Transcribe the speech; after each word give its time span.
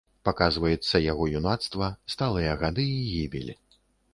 Паказваецца 0.27 1.01
яго 1.11 1.27
юнацтва, 1.39 1.91
сталыя 2.15 2.57
гады 2.65 2.89
і 2.95 2.99
гібель. 3.13 3.51